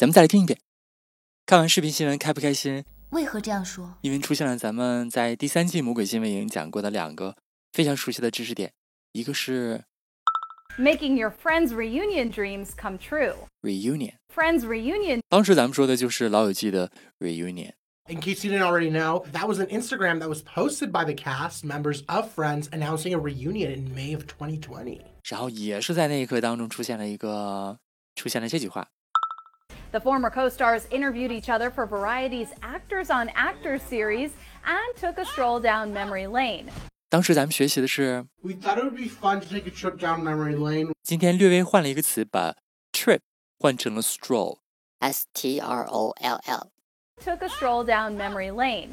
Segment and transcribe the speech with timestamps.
[0.00, 0.58] 咱们再来听一遍。
[1.44, 2.82] 看完视频新闻开不开心？
[3.10, 3.98] 为何这样说？
[4.00, 7.36] 因为出现了咱们在第三季魔鬼新闻营讲过的两个
[7.74, 8.72] 非常熟悉的知识点，
[9.12, 9.84] 一个是
[10.78, 13.34] Making your friends' reunion dreams come true.
[13.60, 17.74] reunion，Friends reunion 当时咱们说的就是老友记的 reunion。
[18.08, 21.62] In case you didn't already know, that was an Instagram that was posted by the cast
[21.62, 25.02] members of Friends announcing a reunion in May of 2020.
[25.28, 27.78] 然后也是在那一刻当中出现了一个
[28.14, 28.88] 出现了这句话，
[29.91, 34.31] The former co stars interviewed each other for Variety's Actors on Actors series
[34.65, 36.65] and took a stroll down memory lane.
[37.09, 40.91] 当时咱们学习的是 We thought it would be fun to take a trip down memory lane.
[41.01, 42.55] 今天略微换了一个词，把
[42.91, 43.19] trip
[43.57, 44.57] 换成了 stroll，
[44.99, 46.71] S T R O L L.
[47.23, 48.89] Took a stroll down memory lane.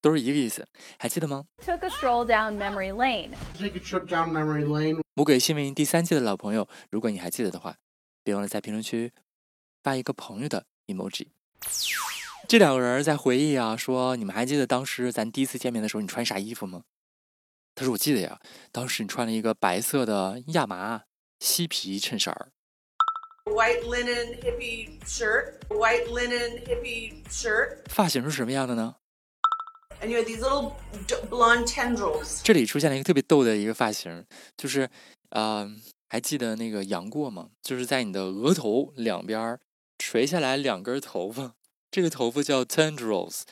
[0.00, 0.66] 都是一个意思，
[0.98, 1.44] 还记得吗？
[1.62, 3.32] Took a stroll down memory lane.
[3.58, 5.02] Take a trip down memory lane.
[5.12, 7.76] 魔鬼新闻营第三季的老朋友，如果你还记得的话，
[8.22, 9.12] 别忘了在评论区
[9.83, 11.27] 发一个朋友的 emoji。
[12.47, 16.83] 这两个人在回忆啊，说你们还记得当时咱第一次见面的时候你穿啥衣服吗？
[17.75, 18.39] 他说我记得呀，
[18.71, 21.03] 当时你穿了一个白色的亚麻
[21.39, 22.49] 漆皮衬衫儿。
[23.45, 28.95] white linen hippie shirt, white linen hippie shirt, 发型是什么样的呢
[30.01, 30.73] ？and you had these little
[31.29, 32.41] blonde tendrils.
[32.43, 34.89] 这里出现了一个特别逗的一个发型，就是，
[35.29, 35.69] 呃，
[36.09, 37.49] 还记得那个杨过吗？
[37.61, 39.59] 就是在你的额头两边儿
[40.05, 41.55] 垂下来两根头发，
[41.89, 43.43] 这个头发叫 tendrils。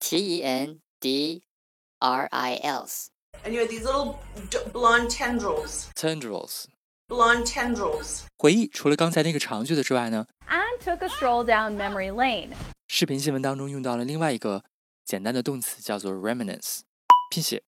[0.00, 1.44] T E N D
[2.00, 3.10] R I L S.
[3.44, 4.16] And you had these little
[4.72, 5.84] blonde tendrils.
[5.94, 6.64] tendrils。
[7.08, 8.22] Blonde tendrils.
[8.36, 12.54] 回忆除了刚才那个长句子之外呢，And took a stroll down memory lane.
[12.88, 14.64] 视频新闻当中用到了另外一个
[15.04, 16.80] 简单的动词，叫做 reminisce，
[17.30, 17.62] 拼写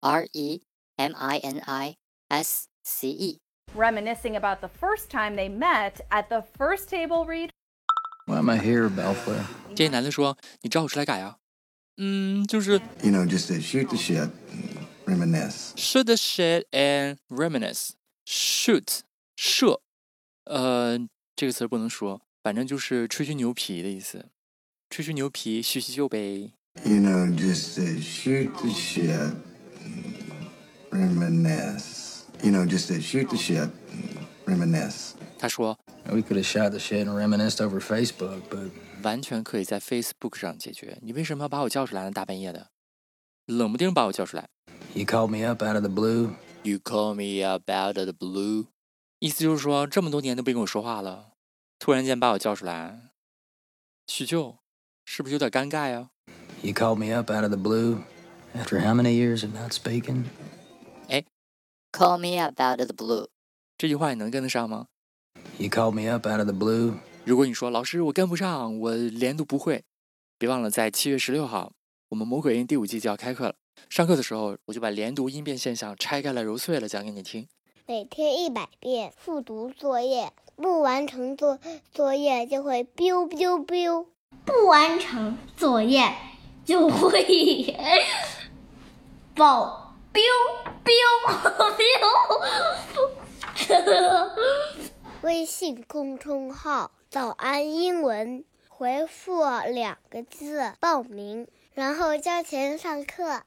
[0.00, 0.62] R E
[0.96, 1.96] M I N I
[2.28, 3.38] S C E.
[3.74, 7.48] Reminiscing about the first time they met at the first table read.
[8.27, 9.43] Why am I here, Belfleur?
[9.75, 11.37] 这男的说：“你找我出来干呀？”
[11.97, 14.29] 嗯，就是 you know, just to shoot the shit,
[15.05, 15.73] reminisce.
[15.75, 19.01] shoot the shit and reminisce。shoot
[19.35, 19.81] 射，
[20.45, 20.97] 呃，
[21.35, 24.29] 这个词儿不能说，反正就是吹吹牛皮的意思，
[24.89, 26.53] 吹吹牛皮，叙叙旧呗。
[26.83, 29.35] You know, just to shoot the shit,
[30.89, 32.23] reminisce.
[32.41, 33.69] You know, just to shoot the shit,
[34.47, 35.13] reminisce.
[35.37, 38.71] 他说 We could have shot the shit and reminisced over Facebook, but
[39.01, 40.97] 完全可以在 Facebook 上解决。
[41.01, 42.11] 你为什么要把我叫出来呢？
[42.11, 42.69] 大半夜的，
[43.45, 44.47] 冷不丁把我叫出来。
[44.93, 46.35] you called me up out of the blue.
[46.63, 48.67] You call me up out of the blue，
[49.19, 51.31] 意思就是说这么多年都没跟我说话了，
[51.79, 53.11] 突然间把我叫出来
[54.07, 54.57] 叙旧，
[55.05, 56.09] 是不是有点尴尬呀？
[56.61, 58.03] You called me up out of the blue.
[58.55, 60.25] After how many years of not speaking?
[61.91, 63.27] Call me up out of the blue.
[63.78, 64.88] 这句话你能跟得上吗
[65.56, 66.94] ？You called me up out of the blue.
[67.24, 69.84] 如果你说老师我跟不上，我连读不会，
[70.36, 71.70] 别忘了在七月十六号，
[72.08, 73.54] 我们魔鬼音第五季就要开课了。
[73.88, 77.46] 上课的时候，我就把连读音变现象拆开了揉碎了讲给你听。
[77.86, 81.60] 每天一百遍复读作业，不完成作
[81.92, 84.06] 作业就会 biu biu biu，
[84.44, 86.12] 不完成作业
[86.64, 87.76] 就会
[89.36, 90.20] 爆 biu
[90.82, 90.92] biu
[91.76, 93.27] biu。
[95.22, 103.42] 微信公众号“早安英文”，回复两个字报名，然后交钱上课，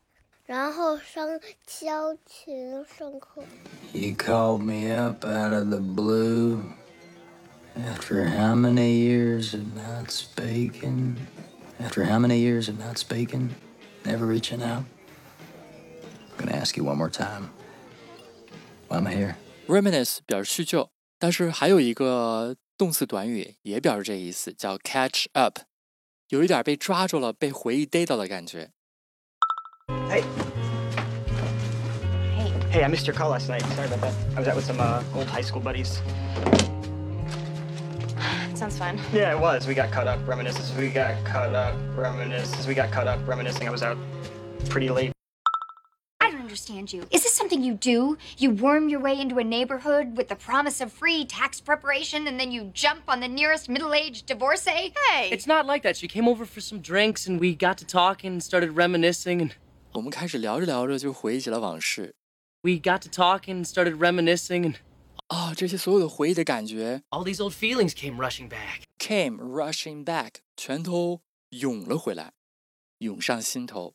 [0.46, 3.44] 然后上交钱上课。
[3.94, 6.62] You called me up out of the blue.
[7.76, 11.16] After how many years of not speaking?
[11.80, 13.52] After how many years of not speaking?
[14.04, 14.84] Never reaching out?
[16.38, 17.50] I'm gonna ask you one more time.
[18.90, 19.38] Why am I here?
[19.71, 25.61] reminisce 表示叙旧，但是还有一个动词短语也表示这意思，叫 catch up，
[26.29, 28.71] 有一点被抓住了、被回忆逮到的感觉。
[30.09, 30.23] Hey.
[32.37, 32.53] Hey.
[32.71, 33.63] Hey, I missed your call last night.
[33.75, 34.13] Sorry about that.
[34.37, 36.01] I was out with some uh, old high school buddies.
[38.55, 38.99] Sounds fun.
[39.13, 39.67] Yeah, it was.
[39.67, 40.77] We got caught up reminiscing.
[40.79, 42.67] We got caught up reminiscing.
[42.67, 43.69] We got caught up reminiscing.
[43.69, 43.99] I was out
[44.69, 45.13] pretty late.
[46.41, 47.03] understand you.
[47.11, 48.17] Is this something you do?
[48.39, 52.39] You worm your way into a neighborhood with the promise of free tax preparation and
[52.39, 54.93] then you jump on the nearest middle aged divorcee?
[55.11, 55.29] Hey!
[55.31, 55.97] It's not like that.
[55.97, 59.53] She came over for some drinks and we got to talking and started reminiscing and
[59.93, 62.15] 我们开始聊着聊着就回忆起了往事。
[62.63, 64.77] we got to talking and started reminiscing and
[65.29, 68.83] 啊、这些所有的回忆的感觉 all these old feelings came rushing back.
[68.99, 71.21] came rushing back，全都
[71.51, 72.33] 涌了回来，
[72.99, 73.95] 涌上心头。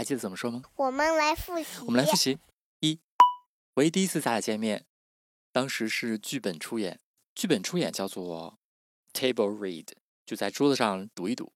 [0.00, 0.62] 还记得怎么说吗？
[0.76, 1.84] 我们来复习。
[1.84, 2.38] 我们来复习：
[2.78, 2.98] 一，
[3.74, 4.86] 唯一第一次咱俩见面，
[5.52, 6.98] 当时是剧本出演，
[7.34, 8.58] 剧本出演叫做
[9.12, 9.88] table read，
[10.24, 11.52] 就在桌子上读一读。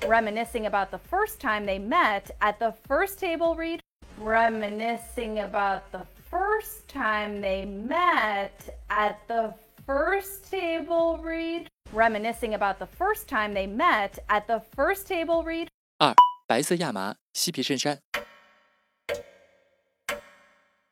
[0.00, 3.78] Reminiscing about the first time they met at the first table read.
[4.20, 8.50] Reminiscing about the first time they met
[8.88, 9.54] at the
[9.87, 11.67] first table read.
[11.91, 15.67] Reminiscing about the first time they met at the first table read.
[15.99, 16.13] 二，
[16.47, 18.01] 白色亚麻嬉皮衬衫。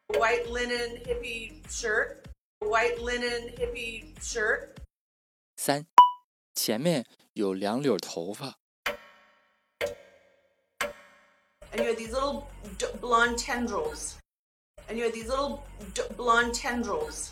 [0.07, 2.25] White linen hippie shirt.
[2.59, 4.75] White linen hippie shirt.
[5.55, 5.85] 三，
[6.53, 8.57] 前面有两绺头发。
[11.71, 12.43] And you had these little
[12.77, 14.17] d- blonde tendrils.
[14.89, 15.63] And you had these little
[15.93, 17.31] d- blonde tendrils.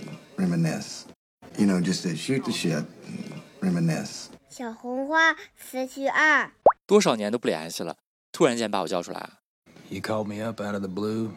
[0.40, 1.04] reminisce.
[1.58, 2.84] You know, just to shoot the shit,
[3.60, 4.28] reminisce.
[4.48, 6.50] 小红花词句二，
[6.86, 7.96] 多少年都不联系了，
[8.32, 9.38] 突然间把我叫出来啊！
[9.88, 11.32] You called me up out of the blue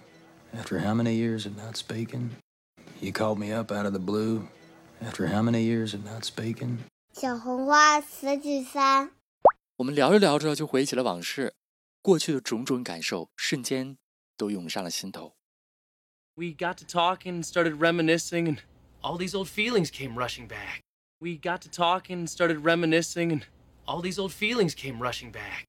[0.56, 2.30] after how many years of not speaking?
[3.00, 4.44] You called me up out of the blue
[5.02, 6.78] after how many years of not speaking?
[7.14, 9.12] 小红花词句三，
[9.78, 11.54] 我们聊着聊着就回忆起了往事，
[12.02, 13.98] 过去的种种感受瞬间
[14.38, 15.36] 都涌上了心头。
[16.36, 18.60] We got to talking and started reminiscing and
[19.04, 20.82] all these old feelings came rushing back.
[21.22, 23.46] We got to talking and started reminiscing and
[23.88, 25.66] all these old feelings came rushing back.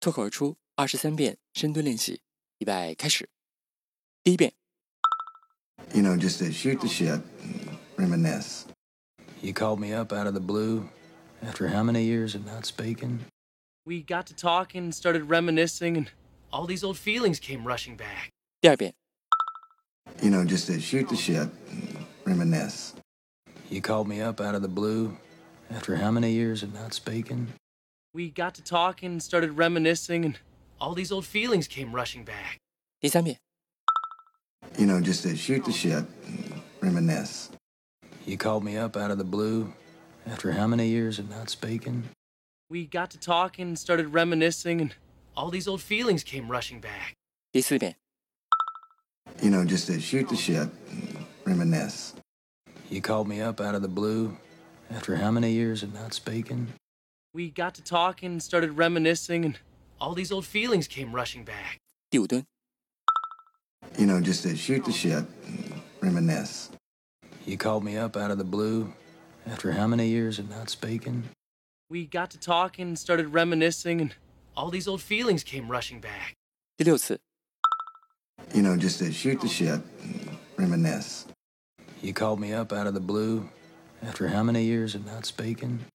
[0.00, 2.20] 脱口而出二十三遍深蹲练习，
[2.58, 3.28] 预备开始。
[4.22, 4.52] 第一遍，
[5.94, 7.20] You know, just to shoot the shit,
[7.96, 8.64] reminisce.
[9.42, 10.88] You called me up out of the blue
[11.42, 13.20] after how many years of not speaking?
[13.84, 16.10] We got to talking and started reminiscing and
[16.52, 18.30] all these old feelings came rushing back.
[18.60, 18.94] 第二遍，
[20.22, 21.48] You know, just to shoot the shit,
[22.24, 22.94] reminisce.
[23.68, 25.16] You called me up out of the blue
[25.70, 27.48] after how many years of not speaking?
[28.12, 30.38] We got to talking and started reminiscing and
[30.80, 32.58] all these old feelings came rushing back.
[33.00, 33.38] 第三遍，
[34.78, 36.04] You know, just to shoot the shit,
[36.80, 37.50] reminisce.
[38.26, 39.72] You called me up out of the blue
[40.26, 42.04] after how many years of not speaking?
[42.68, 44.94] We got to talking and started reminiscing and
[45.36, 47.14] all these old feelings came rushing back.
[47.52, 47.94] 第四遍，
[49.42, 50.68] You know, just to shoot the shit,
[51.45, 52.13] reminisce.
[52.89, 54.37] You called me up out of the blue
[54.91, 56.67] after how many years of not speaking?
[57.33, 59.59] We got to talking and started reminiscing, and
[59.99, 61.79] all these old feelings came rushing back.
[62.11, 62.27] You
[63.99, 65.23] know, just to shoot the shit,
[66.01, 66.71] reminisce.
[67.45, 68.93] You called me up out of the blue
[69.45, 71.23] after how many years of not speaking?
[71.89, 74.15] We got to talking and started reminiscing, and
[74.57, 76.33] all these old feelings came rushing back.
[76.79, 79.81] You know, just to shoot the shit,
[80.57, 81.27] reminisce.
[82.05, 83.49] You called me up out of the blue
[84.03, 85.85] after how many years of not speaking?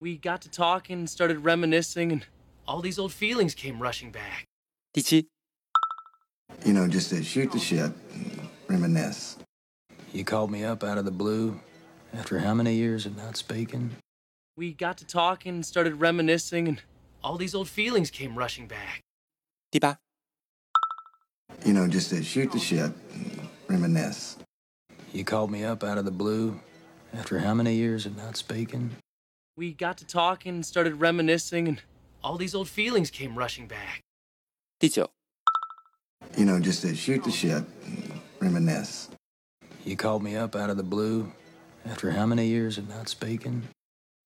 [0.00, 2.24] We got to talking and started reminiscing, and
[2.66, 4.46] all these old feelings came rushing back.
[4.94, 5.24] Did you?
[6.64, 7.92] You know, just to shoot the shit,
[8.68, 9.36] reminisce.
[10.14, 11.60] You called me up out of the blue
[12.14, 13.90] after how many years of not speaking?
[14.56, 16.80] We got to talking and started reminiscing, and
[17.22, 19.02] all these old feelings came rushing back.
[19.70, 19.98] 第八
[21.66, 22.90] ，You know, just to shoot the shit,
[23.68, 24.38] reminisce.
[25.15, 26.59] You called me up out of the blue
[27.13, 28.97] after how many years of not speaking?
[29.55, 31.81] We got to talking and started reminiscing and
[32.21, 34.01] all these old feelings came rushing back.
[34.77, 35.09] 第九，
[36.35, 37.63] You know, just to shoot the shit,
[38.41, 39.07] reminisce.
[39.85, 41.31] You called me up out of the blue
[41.85, 43.69] after how many years of not speaking?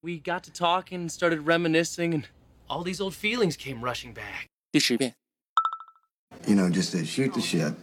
[0.01, 2.27] We got to talking and started reminiscing, and
[2.67, 4.47] all these old feelings came rushing back.
[4.71, 5.13] 第十遍，
[6.47, 7.75] You know, just to shoot the shit,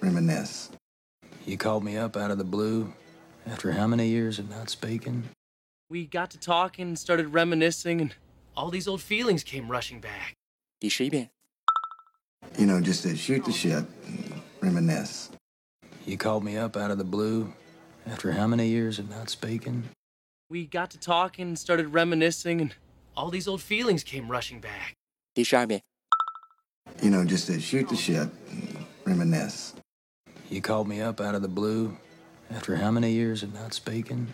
[0.00, 0.70] reminisce.
[1.50, 2.92] You called me up out of the blue
[3.44, 5.24] after how many years of not speaking?
[5.88, 8.14] We got to talking and started reminiscing, and
[8.56, 10.36] all these old feelings came rushing back.
[10.78, 11.30] 第十一遍，
[12.56, 13.84] You know, just to shoot the shit,
[14.60, 15.30] reminisce.
[16.06, 17.52] You called me up out of the blue
[18.06, 19.88] after how many years of not speaking?
[20.48, 22.74] We got to talking and started reminiscing, and
[23.16, 24.94] all these old feelings came rushing back.
[25.34, 25.82] 第十二遍，
[27.02, 28.28] You know, just to shoot the shit,
[29.04, 29.74] reminisce.
[30.50, 31.96] You called me up out of the blue
[32.50, 34.32] after how many years of not speaking?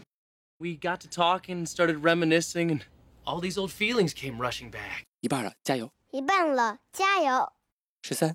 [0.58, 2.82] We got to talking and started reminiscing, and
[3.26, 5.04] all these old feelings came rushing back.
[5.20, 5.90] 一半了，加油！
[6.12, 7.52] 一半了，加油！
[8.02, 8.34] 十三、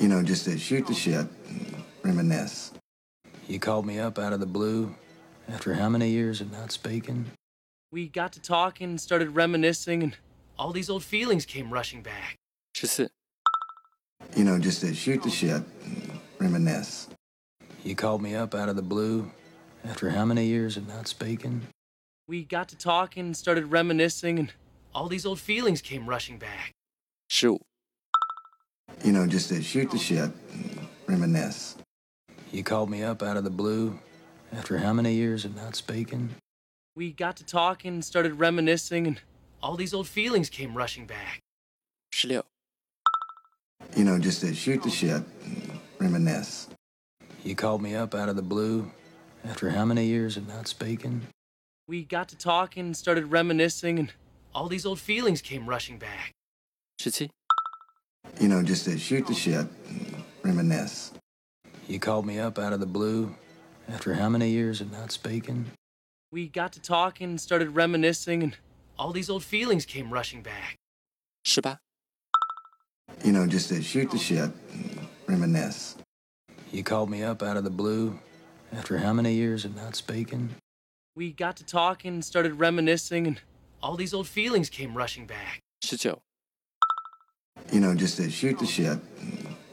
[0.00, 1.26] You know, just to shoot the shit,
[2.02, 2.72] reminisce.
[3.46, 4.94] You called me up out of the blue
[5.52, 7.26] after how many years of not speaking?
[7.90, 10.16] We got to talking and started reminiscing, and
[10.58, 12.38] all these old feelings came rushing back.
[12.72, 13.12] 十四、
[14.34, 15.62] You know, just to shoot the shit,
[16.39, 17.07] reminisce.
[17.83, 19.31] You called me up out of the blue
[19.83, 21.67] after how many years of not speaking?
[22.27, 24.51] We got to talking and started reminiscing, and
[24.93, 26.73] all these old feelings came rushing back.
[27.29, 27.61] Shoot.
[29.03, 30.29] You know, just to shoot the shit,
[31.07, 31.77] reminisce.
[32.51, 33.99] You called me up out of the blue
[34.51, 36.29] after how many years of not speaking?
[36.95, 39.21] We got to talking and started reminiscing, and
[39.61, 41.41] all these old feelings came rushing back.
[42.13, 42.43] Schlip.
[43.95, 45.21] You know, just to shoot the shit,
[45.99, 46.67] reminisce.
[47.43, 48.91] You called me up out of the blue
[49.45, 51.27] after how many years of not speaking?
[51.87, 54.11] We got to talking and started reminiscing, and
[54.53, 56.33] all these old feelings came rushing back.
[56.99, 57.29] Should see?
[58.41, 59.65] You know, just to shoot the shit,
[60.43, 61.13] reminisce.
[61.87, 63.35] You called me up out of the blue
[63.87, 65.67] after how many years of not speaking?
[66.31, 68.57] We got to talking and started reminiscing, and
[68.99, 70.75] all these old feelings came rushing back.
[73.23, 74.51] You know, just to shoot the shit,
[75.27, 75.95] reminisce.
[76.71, 78.19] You called me up out of the blue
[78.73, 80.49] after how many years of not speaking?
[81.15, 83.41] We got to talking and started reminiscing, and
[83.81, 85.61] all these old feelings came rushing back.
[85.83, 86.05] Shit.
[86.05, 88.99] You know, just to shoot the shit,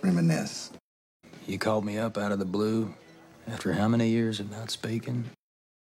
[0.03, 0.73] reminisce.
[1.47, 2.95] You called me up out of the blue
[3.47, 5.25] after how many years of not speaking?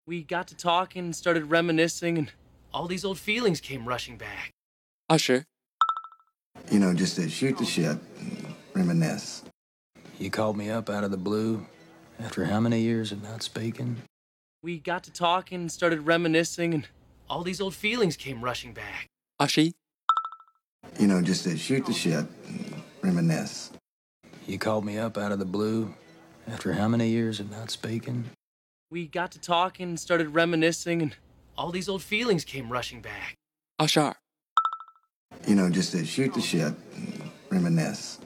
[0.06, 2.32] We got to talking and started reminiscing, and
[2.72, 4.52] all these old feelings came rushing back.
[5.08, 5.44] Usher.
[6.70, 7.98] You know, just to shoot the shit,
[8.74, 9.42] reminisce.
[10.20, 11.66] You called me up out of the blue
[12.18, 14.02] after how many years of not speaking?
[14.62, 16.86] We got to talking and started reminiscing, and
[17.30, 19.06] all these old feelings came rushing back.
[19.40, 19.72] Ashi?
[20.98, 22.26] You know, just to shoot the shit,
[23.00, 23.70] reminisce.
[24.46, 25.94] You called me up out of the blue
[26.46, 28.28] after how many years of not speaking?
[28.90, 31.16] We got to talking and started reminiscing, and
[31.56, 33.36] all these old feelings came rushing back.
[33.78, 34.16] Ashar.
[35.48, 36.74] You know, just to shoot the shit,
[37.48, 38.18] reminisce.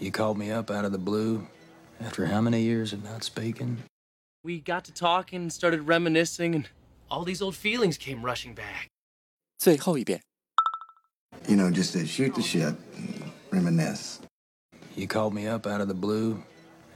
[0.00, 1.46] You called me up out of the blue
[2.00, 3.82] after how many years of not speaking?
[4.42, 6.68] We got to talking and started reminiscing, and
[7.10, 8.88] all these old feelings came rushing back.
[9.58, 10.22] 最后一遍。
[11.46, 12.74] You know, just to shoot the shit,
[13.50, 14.20] reminisce.
[14.96, 16.42] You called me up out of the blue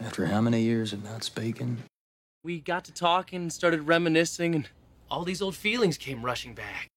[0.01, 1.77] after how many years of not speaking?
[2.43, 4.69] We got to talking and started reminiscing, and
[5.11, 6.89] all these old feelings came rushing back.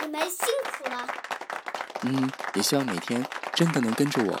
[0.00, 1.06] 你们辛苦了。
[2.02, 4.40] 嗯，也希望每天真的能跟着我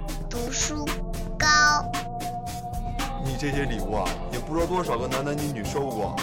[0.51, 0.85] 书
[1.39, 1.47] 高。
[3.23, 6.15] 你这些礼物啊，也不知道多少个男男女女收过。